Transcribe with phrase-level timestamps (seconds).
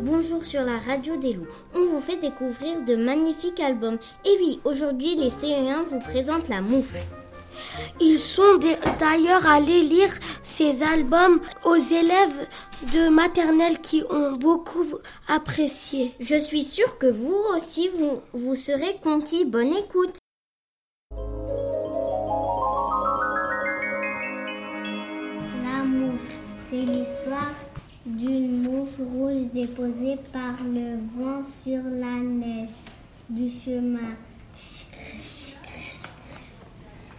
[0.00, 1.46] Bonjour sur la radio des loups.
[1.72, 3.98] On vous fait découvrir de magnifiques albums.
[4.24, 6.98] Et oui, aujourd'hui les C1 vous présentent la moufle.
[8.00, 8.58] Ils sont
[8.98, 10.10] d'ailleurs allés lire
[10.42, 12.48] ces albums aux élèves
[12.92, 14.84] de maternelle qui ont beaucoup
[15.28, 16.12] apprécié.
[16.18, 19.44] Je suis sûre que vous aussi vous, vous serez conquis.
[19.44, 20.18] Bonne écoute.
[25.62, 26.34] La moufle,
[26.68, 27.52] c'est l'histoire
[28.06, 28.63] d'une
[29.34, 32.68] rouge déposée par le vent sur la neige
[33.28, 34.14] du chemin.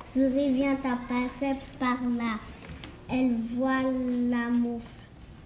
[0.05, 2.39] Souris vient à passer par là.
[3.09, 4.85] Elle voit la moufle.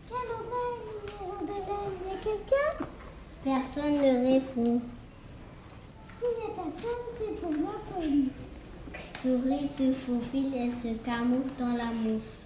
[0.07, 2.85] Quelle aubaine, de laine, y a quelqu'un?
[3.43, 4.81] Personne ne répond.
[6.19, 8.29] S'il n'y a personne, c'est pour moi polie.
[9.21, 12.38] Souris se faufile et se camoufle dans la moufle.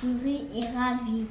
[0.00, 1.26] Souris est ravie.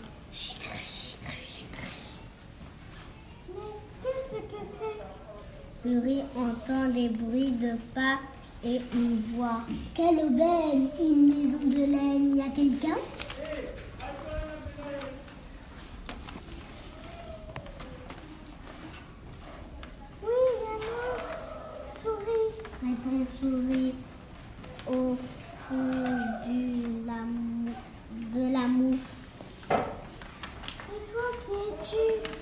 [3.49, 3.61] Mais
[4.01, 8.19] qu'est-ce que c'est Souris entend des bruits de pas
[8.63, 9.59] et une voix.
[9.93, 12.97] Quelle aubaine Une maison de laine, y a quelqu'un?
[20.23, 21.17] Oui, y a moi,
[21.97, 22.53] souris.
[22.81, 23.93] Répond Souris
[24.87, 25.15] au
[25.67, 25.91] fond
[26.45, 27.71] du, la, mou-
[28.33, 28.97] de la moufle.
[29.71, 32.35] Et toi, qui es-tu?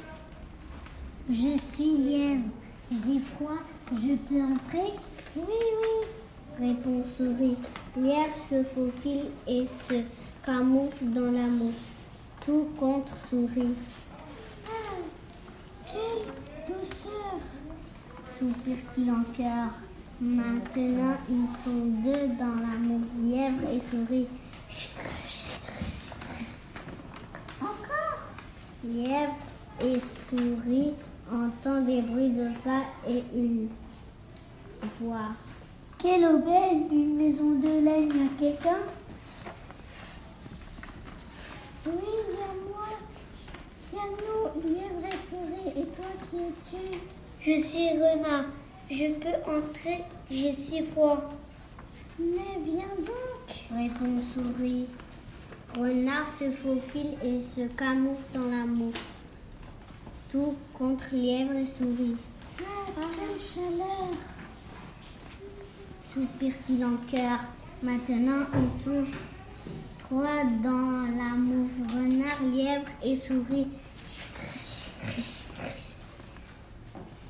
[1.30, 2.50] Je suis lièvre.
[2.92, 3.60] J'ai froid.
[3.92, 4.94] Je peux entrer?
[5.36, 6.08] Oui, oui.
[6.60, 7.58] Répond Souris.
[7.98, 10.02] Lièvre se faufile et se
[10.46, 11.80] camoufle dans la moufle.
[12.46, 13.76] Tout contre Souris.
[14.68, 14.96] Ah,
[15.86, 16.26] quelle
[16.68, 17.40] douceur
[18.38, 19.70] Soupire-t-il en cœur.
[20.22, 23.08] Maintenant, ils sont deux dans la moufle.
[23.24, 24.28] Lièvre et Souris.
[28.86, 29.34] Lièvre
[29.82, 30.94] et souris
[31.32, 33.70] entendent des bruits de pas et une
[34.82, 35.30] voix.
[35.98, 38.80] Quelle aubaine Une maison de laine, a quelqu'un?
[41.86, 42.90] Oui, il y a moi.
[43.94, 45.82] Il y a nous, lièvre et souris.
[45.82, 47.00] Et toi, qui es-tu?
[47.40, 48.46] Je suis renard.
[48.92, 50.04] Je peux entrer.
[50.30, 51.32] Je suis froid.
[52.20, 53.48] Mais viens donc.
[53.72, 54.88] Répond souris.
[55.76, 59.02] Renard se faufile et se camoufle dans la moufle.
[60.32, 62.16] Tout contre lièvre et souris.
[62.60, 64.10] Ah, quelle chaleur
[66.14, 67.40] Soupire-t-il en cœur.
[67.82, 69.04] Maintenant, ils sont
[69.98, 71.98] trois dans la moufle.
[71.98, 73.68] Renard, lièvre et souris.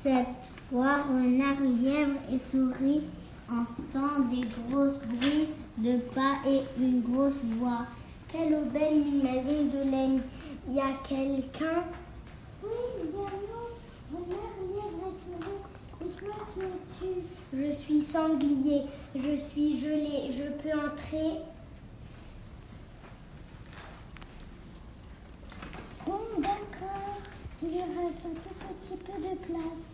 [0.02, 0.26] Cette
[0.70, 3.04] fois, renard, lièvre et souris
[3.50, 7.86] entendent des gros bruits de pas et une grosse voix.
[8.36, 10.22] Quelle aubaine Une maison de laine.
[10.68, 11.84] Y a quelqu'un?
[12.64, 12.68] Oui,
[13.12, 13.20] nous.
[14.12, 16.04] Renard, lièvre et souris.
[16.04, 17.12] Et toi, qui es-tu?
[17.52, 18.82] Je suis sanglier.
[19.14, 20.32] Je suis gelé.
[20.32, 21.42] Je peux entrer?
[26.04, 27.20] Bon, d'accord.
[27.62, 29.86] Il reste un tout petit peu de place.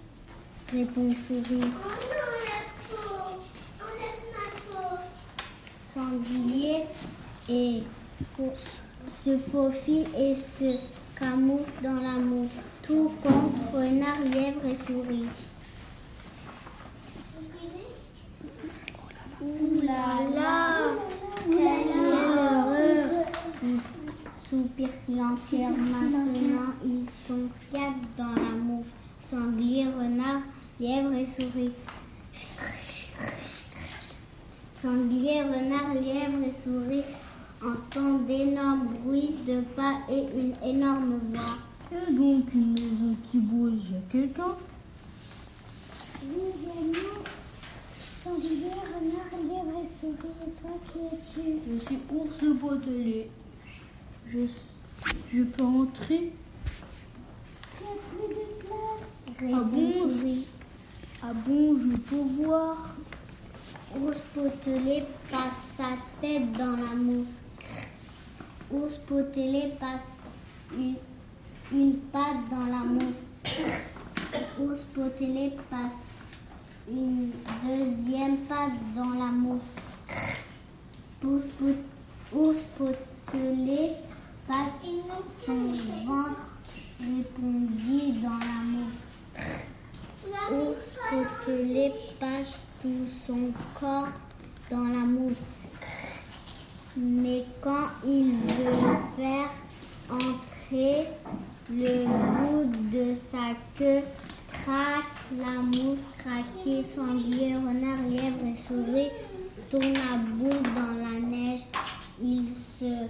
[0.72, 1.60] Répond souris.
[1.60, 3.38] Oh non, la peau
[3.82, 4.96] Enlève ma peau
[5.92, 6.86] Sanglier
[7.50, 7.82] et
[9.22, 10.76] se faufile et se
[11.18, 12.60] camoufle dans la moufle.
[12.82, 15.26] Tout contre renard, lièvre et souris.
[19.40, 20.90] Ouh là là,
[24.48, 25.70] Soupire-t-il en cœur.
[25.70, 28.50] Maintenant, ils sont quatre dans la.
[29.30, 30.40] Sanglier, renard,
[30.80, 31.70] lièvre et souris.
[34.82, 37.04] Sanglier, renard, lièvre et souris
[37.62, 41.58] entendent d'énormes bruits de pas et une énorme voix.
[41.92, 44.56] Et donc une maison qui bouge, y a quelqu'un?
[46.22, 47.22] Oui, il y a nous.
[48.22, 50.36] Sanglier, renard, lièvre et souris.
[50.46, 53.30] Et toi, qui es-tu Je suis ours potelé.
[54.30, 54.40] Je,
[55.32, 56.32] je peux entrer?
[57.80, 59.14] Il n'y a plus de place.
[59.40, 60.36] Répond bon.
[61.22, 62.94] Ah bon, je peux voir
[64.00, 65.88] Ours potelé passe sa
[66.20, 67.39] tête dans la moufle.
[68.72, 70.30] Ours potelé passe
[70.72, 70.94] une,
[71.72, 73.16] une patte dans la moufle.
[74.60, 75.98] Ours potelé passe
[76.88, 77.32] une
[77.64, 79.64] deuxième patte dans la moufle.
[81.24, 81.46] Ours,
[82.32, 82.58] ours
[84.46, 84.84] passe
[85.44, 85.72] son
[86.06, 86.50] ventre
[87.00, 89.02] répondit dans la moufle.
[90.52, 94.06] Ours potelé passe tout son corps
[94.70, 95.42] dans la moufle.
[96.96, 99.50] Mais quand il veut faire
[100.10, 101.06] entrer
[101.70, 104.02] le bout de sa queue
[104.50, 105.04] craque,
[105.38, 109.10] la mouche craquée, sanglier, renard, lièvre et souris
[109.70, 111.60] tourne à bout dans la neige.
[112.20, 112.48] Il
[112.78, 113.06] se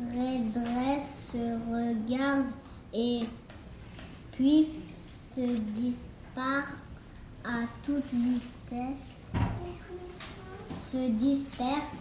[0.00, 2.46] redresse, se regarde
[2.92, 3.20] et
[4.32, 4.66] puis
[5.00, 6.64] se disparaît
[7.44, 8.98] à toute vitesse,
[10.90, 11.99] se disperse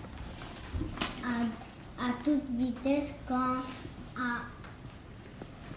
[2.29, 3.57] toute vitesse quand
[4.15, 4.41] à,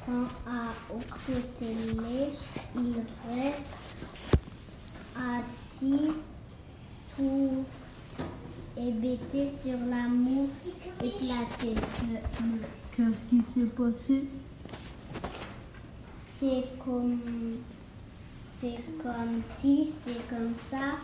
[0.04, 0.66] quand à
[1.26, 1.72] côté
[2.76, 2.94] il
[3.30, 3.74] reste
[5.16, 6.12] assis
[7.16, 7.64] tout
[8.76, 10.50] hébété sur la mouche
[11.02, 11.80] éclatée.
[12.94, 14.24] Qu'est-ce qui s'est passé?
[16.38, 17.18] C'est comme
[18.60, 20.98] c'est comme si, c'est comme ça,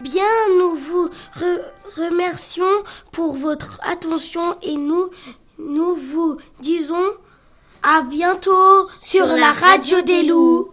[0.00, 0.22] Bien,
[0.58, 1.64] nous vous re-
[1.96, 5.10] remercions pour votre attention et nous,
[5.58, 7.08] nous vous disons
[7.82, 10.68] à bientôt sur, la radio des loups.